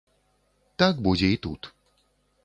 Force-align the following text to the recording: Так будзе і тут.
Так 0.83 1.03
будзе 1.07 1.29
і 1.33 1.35
тут. 1.43 1.69